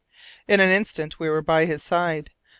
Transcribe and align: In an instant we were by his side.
In 0.47 0.59
an 0.59 0.71
instant 0.71 1.19
we 1.19 1.29
were 1.29 1.43
by 1.43 1.65
his 1.65 1.83
side. 1.83 2.31